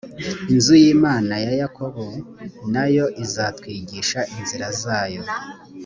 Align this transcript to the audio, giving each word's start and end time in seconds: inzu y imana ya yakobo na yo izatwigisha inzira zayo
inzu 0.53 0.73
y 0.83 0.85
imana 0.95 1.33
ya 1.45 1.51
yakobo 1.61 2.05
na 2.73 2.83
yo 2.95 3.05
izatwigisha 3.23 4.19
inzira 4.37 4.67
zayo 4.81 5.23